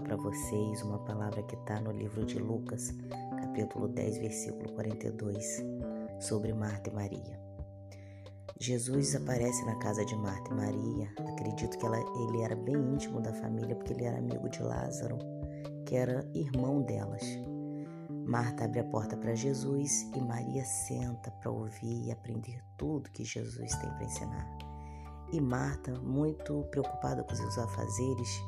vocês 0.00 0.82
uma 0.82 0.98
palavra 1.00 1.42
que 1.42 1.56
está 1.56 1.80
no 1.80 1.90
livro 1.90 2.24
de 2.24 2.38
Lucas, 2.38 2.94
capítulo 3.40 3.88
10, 3.88 4.18
versículo 4.18 4.72
42, 4.72 5.64
sobre 6.20 6.52
Marta 6.52 6.88
e 6.88 6.94
Maria. 6.94 7.40
Jesus 8.60 9.14
aparece 9.14 9.64
na 9.64 9.76
casa 9.76 10.04
de 10.04 10.14
Marta 10.16 10.50
e 10.50 10.54
Maria. 10.54 11.12
Acredito 11.32 11.76
que 11.76 11.84
ela, 11.84 11.98
ele 11.98 12.42
era 12.42 12.54
bem 12.54 12.76
íntimo 12.76 13.20
da 13.20 13.32
família, 13.32 13.74
porque 13.74 13.92
ele 13.92 14.04
era 14.04 14.18
amigo 14.18 14.48
de 14.48 14.62
Lázaro, 14.62 15.18
que 15.84 15.96
era 15.96 16.28
irmão 16.32 16.82
delas. 16.82 17.22
Marta 18.26 18.64
abre 18.64 18.80
a 18.80 18.84
porta 18.84 19.16
para 19.16 19.34
Jesus 19.34 20.02
e 20.14 20.20
Maria 20.20 20.64
senta 20.64 21.30
para 21.30 21.50
ouvir 21.50 22.06
e 22.06 22.12
aprender 22.12 22.62
tudo 22.76 23.10
que 23.10 23.24
Jesus 23.24 23.74
tem 23.76 23.90
para 23.90 24.04
ensinar. 24.04 24.58
E 25.32 25.40
Marta, 25.40 25.92
muito 26.00 26.62
preocupada 26.70 27.22
com 27.24 27.32
os 27.32 27.38
seus 27.38 27.58
afazeres, 27.58 28.42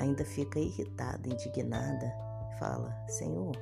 ainda 0.00 0.24
fica 0.24 0.58
irritada, 0.58 1.28
indignada, 1.28 2.12
fala: 2.58 2.94
Senhor, 3.08 3.52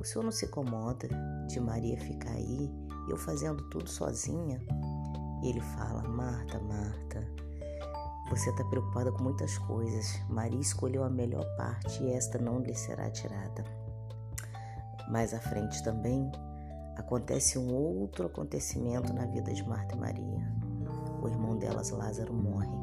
o 0.00 0.04
senhor 0.04 0.24
não 0.24 0.32
se 0.32 0.46
incomoda 0.46 1.08
de 1.48 1.60
Maria 1.60 1.98
ficar 2.00 2.32
aí 2.32 2.70
eu 3.08 3.16
fazendo 3.16 3.62
tudo 3.70 3.88
sozinha? 3.88 4.60
E 5.42 5.50
ele 5.50 5.60
fala: 5.60 6.02
Marta, 6.08 6.58
Marta, 6.60 7.26
você 8.30 8.50
está 8.50 8.64
preocupada 8.64 9.12
com 9.12 9.22
muitas 9.22 9.58
coisas. 9.58 10.18
Maria 10.28 10.60
escolheu 10.60 11.04
a 11.04 11.10
melhor 11.10 11.44
parte 11.56 12.02
e 12.02 12.12
esta 12.12 12.38
não 12.38 12.60
lhe 12.60 12.74
será 12.74 13.10
tirada. 13.10 13.64
Mais 15.10 15.34
à 15.34 15.40
frente 15.40 15.82
também 15.82 16.30
acontece 16.96 17.58
um 17.58 17.74
outro 17.74 18.26
acontecimento 18.26 19.12
na 19.12 19.26
vida 19.26 19.52
de 19.52 19.62
Marta 19.68 19.94
e 19.94 19.98
Maria. 19.98 20.54
O 21.22 21.28
irmão 21.28 21.56
delas, 21.56 21.90
Lázaro, 21.90 22.32
morre. 22.32 22.76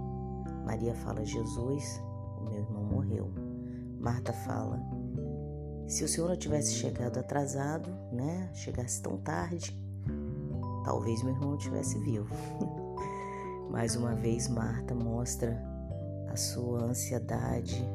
Maria 0.65 0.93
fala: 0.93 1.25
Jesus, 1.25 2.01
meu 2.41 2.59
irmão 2.59 2.83
morreu. 2.83 3.31
Marta 3.99 4.33
fala: 4.33 4.79
se 5.87 6.03
o 6.03 6.07
senhor 6.07 6.29
não 6.29 6.37
tivesse 6.37 6.73
chegado 6.73 7.17
atrasado, 7.17 7.89
né, 8.11 8.49
chegasse 8.53 9.01
tão 9.01 9.17
tarde, 9.17 9.77
talvez 10.83 11.21
meu 11.21 11.33
irmão 11.33 11.55
estivesse 11.55 11.99
vivo. 11.99 12.33
Mais 13.69 13.95
uma 13.95 14.15
vez, 14.15 14.47
Marta 14.47 14.95
mostra 14.95 15.61
a 16.29 16.35
sua 16.35 16.83
ansiedade, 16.83 17.85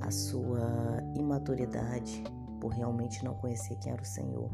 a 0.00 0.10
sua 0.10 1.02
imaturidade 1.16 2.22
por 2.60 2.68
realmente 2.68 3.24
não 3.24 3.34
conhecer 3.34 3.76
quem 3.76 3.92
era 3.92 4.02
o 4.02 4.06
Senhor. 4.06 4.50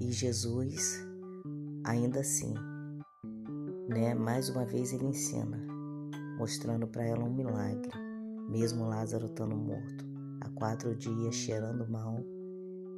E 0.00 0.10
Jesus, 0.10 1.04
ainda 1.84 2.20
assim, 2.20 2.54
né, 3.88 4.14
mais 4.14 4.48
uma 4.48 4.64
vez 4.64 4.92
ele 4.92 5.06
ensina, 5.06 5.58
mostrando 6.38 6.86
para 6.86 7.04
ela 7.04 7.24
um 7.24 7.32
milagre 7.32 8.01
mesmo 8.48 8.88
Lázaro 8.88 9.26
estando 9.26 9.56
morto, 9.56 10.04
há 10.40 10.48
quatro 10.50 10.94
dias 10.94 11.34
cheirando 11.34 11.88
mal, 11.88 12.22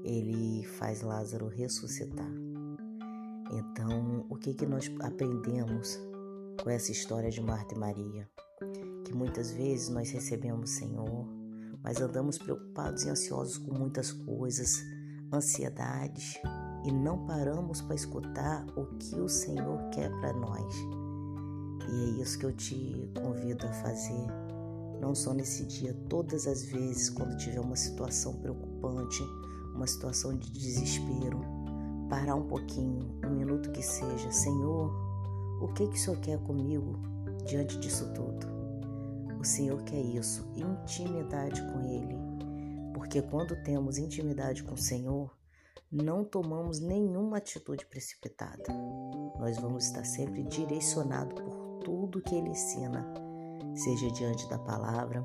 ele 0.02 0.64
faz 0.64 1.02
Lázaro 1.02 1.48
ressuscitar. 1.48 2.30
Então, 3.50 4.26
o 4.28 4.36
que, 4.36 4.54
que 4.54 4.66
nós 4.66 4.90
aprendemos 5.00 5.98
com 6.62 6.70
essa 6.70 6.92
história 6.92 7.30
de 7.30 7.40
Marta 7.40 7.74
e 7.74 7.78
Maria? 7.78 8.28
Que 9.04 9.14
muitas 9.14 9.52
vezes 9.52 9.88
nós 9.88 10.10
recebemos 10.10 10.70
o 10.70 10.74
Senhor, 10.74 11.26
mas 11.82 12.00
andamos 12.00 12.38
preocupados 12.38 13.04
e 13.04 13.10
ansiosos 13.10 13.58
com 13.58 13.74
muitas 13.74 14.12
coisas, 14.12 14.82
ansiedades, 15.32 16.40
e 16.84 16.92
não 16.92 17.24
paramos 17.26 17.80
para 17.80 17.94
escutar 17.94 18.66
o 18.76 18.86
que 18.98 19.16
o 19.16 19.28
Senhor 19.28 19.78
quer 19.90 20.10
para 20.20 20.32
nós. 20.32 20.74
E 21.90 22.20
é 22.20 22.22
isso 22.22 22.38
que 22.38 22.46
eu 22.46 22.52
te 22.52 23.10
convido 23.20 23.66
a 23.66 23.72
fazer 23.72 24.26
não 25.04 25.14
só 25.14 25.34
nesse 25.34 25.66
dia, 25.66 25.92
todas 26.08 26.46
as 26.46 26.64
vezes 26.64 27.10
quando 27.10 27.36
tiver 27.36 27.60
uma 27.60 27.76
situação 27.76 28.40
preocupante, 28.40 29.22
uma 29.74 29.86
situação 29.86 30.34
de 30.34 30.50
desespero, 30.50 31.42
parar 32.08 32.34
um 32.34 32.48
pouquinho, 32.48 33.20
um 33.22 33.34
minuto 33.34 33.70
que 33.70 33.82
seja, 33.82 34.32
Senhor, 34.32 34.90
o 35.60 35.68
que 35.74 35.86
que 35.88 35.96
o 35.96 35.98
Senhor 35.98 36.18
quer 36.20 36.38
comigo 36.38 36.98
diante 37.46 37.78
disso 37.78 38.10
tudo? 38.14 38.46
O 39.38 39.44
Senhor 39.44 39.82
quer 39.82 40.00
isso, 40.00 40.50
intimidade 40.56 41.60
com 41.70 41.82
Ele, 41.82 42.16
porque 42.94 43.20
quando 43.20 43.62
temos 43.62 43.98
intimidade 43.98 44.64
com 44.64 44.72
o 44.72 44.78
Senhor, 44.78 45.30
não 45.92 46.24
tomamos 46.24 46.80
nenhuma 46.80 47.36
atitude 47.36 47.84
precipitada. 47.84 48.64
Nós 49.38 49.58
vamos 49.58 49.84
estar 49.84 50.04
sempre 50.04 50.44
direcionados 50.44 51.42
por 51.42 51.80
tudo 51.84 52.22
que 52.22 52.34
Ele 52.34 52.48
ensina 52.48 53.23
seja 53.74 54.10
diante 54.10 54.48
da 54.48 54.58
palavra, 54.58 55.24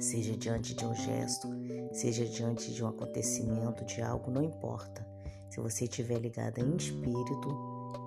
seja 0.00 0.36
diante 0.36 0.74
de 0.74 0.84
um 0.84 0.94
gesto, 0.94 1.48
seja 1.92 2.24
diante 2.24 2.72
de 2.72 2.84
um 2.84 2.88
acontecimento, 2.88 3.84
de 3.84 4.02
algo, 4.02 4.30
não 4.30 4.42
importa. 4.42 5.06
Se 5.50 5.60
você 5.60 5.84
estiver 5.84 6.18
ligada 6.18 6.60
em 6.60 6.76
espírito, 6.76 7.48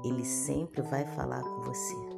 ele 0.06 0.24
sempre 0.24 0.82
vai 0.82 1.06
falar 1.16 1.42
com 1.42 1.62
você. 1.64 2.12